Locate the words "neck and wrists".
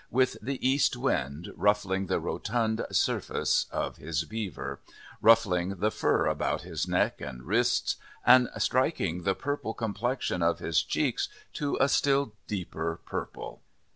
6.87-7.97